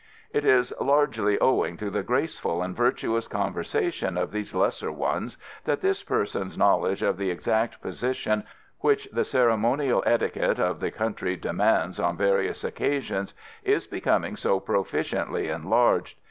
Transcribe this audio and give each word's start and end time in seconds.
It 0.33 0.43
is 0.45 0.73
largely 0.81 1.37
owing 1.39 1.77
to 1.77 1.91
the 1.91 2.01
graceful 2.01 2.63
and 2.63 2.75
virtuous 2.75 3.27
conversation 3.27 4.17
of 4.17 4.31
these 4.31 4.55
lesser 4.55 4.91
ones 4.91 5.37
that 5.65 5.81
this 5.81 6.01
person's 6.01 6.57
knowledge 6.57 7.03
of 7.03 7.17
the 7.17 7.29
exact 7.29 7.83
position 7.83 8.43
which 8.79 9.07
the 9.13 9.23
ceremonial 9.23 10.01
etiquette 10.07 10.57
of 10.57 10.79
the 10.79 10.89
country 10.89 11.35
demands 11.35 11.99
on 11.99 12.17
various 12.17 12.63
occasions 12.63 13.35
is 13.63 13.85
becoming 13.85 14.35
so 14.35 14.59
proficiently 14.59 15.49
enlarged. 15.53 16.17